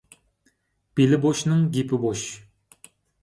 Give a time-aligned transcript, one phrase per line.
[0.99, 2.23] بېلى بوشنىڭ گېپى بوش.